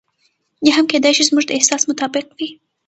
یا 0.65 0.73
هم 0.77 0.85
کېدای 0.91 1.13
شي 1.17 1.23
زموږ 1.29 1.43
د 1.47 1.51
احساس 1.57 1.81
مطابق 1.89 2.25
وي. 2.37 2.49